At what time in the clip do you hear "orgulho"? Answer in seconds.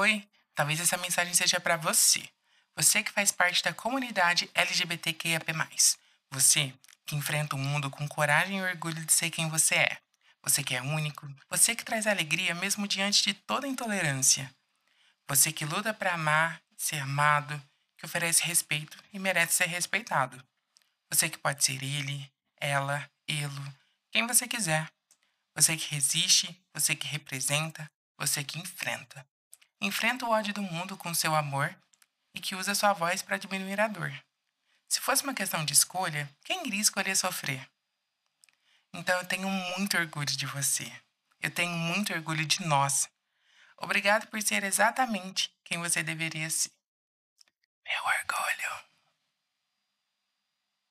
8.62-9.04, 39.96-40.26, 42.12-42.44, 48.02-48.47